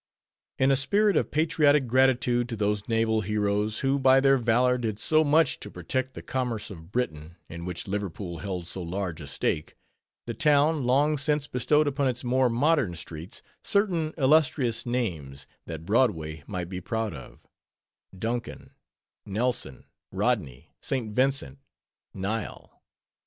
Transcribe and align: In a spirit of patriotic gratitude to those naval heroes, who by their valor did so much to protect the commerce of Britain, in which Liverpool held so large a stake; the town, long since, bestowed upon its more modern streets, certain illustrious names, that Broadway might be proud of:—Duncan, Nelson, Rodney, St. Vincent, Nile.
In 0.57 0.71
a 0.71 0.75
spirit 0.75 1.15
of 1.15 1.29
patriotic 1.29 1.85
gratitude 1.85 2.49
to 2.49 2.55
those 2.55 2.87
naval 2.89 3.21
heroes, 3.21 3.81
who 3.81 3.99
by 3.99 4.19
their 4.19 4.39
valor 4.39 4.79
did 4.79 4.97
so 4.97 5.23
much 5.23 5.59
to 5.59 5.69
protect 5.69 6.15
the 6.15 6.23
commerce 6.23 6.71
of 6.71 6.91
Britain, 6.91 7.35
in 7.47 7.65
which 7.65 7.87
Liverpool 7.87 8.39
held 8.39 8.65
so 8.65 8.81
large 8.81 9.21
a 9.21 9.27
stake; 9.27 9.77
the 10.25 10.33
town, 10.33 10.85
long 10.85 11.19
since, 11.19 11.45
bestowed 11.45 11.87
upon 11.87 12.07
its 12.07 12.23
more 12.23 12.49
modern 12.49 12.95
streets, 12.95 13.43
certain 13.63 14.15
illustrious 14.17 14.87
names, 14.87 15.45
that 15.67 15.85
Broadway 15.85 16.43
might 16.47 16.67
be 16.67 16.81
proud 16.81 17.13
of:—Duncan, 17.13 18.71
Nelson, 19.27 19.85
Rodney, 20.11 20.71
St. 20.81 21.15
Vincent, 21.15 21.59
Nile. 22.11 22.81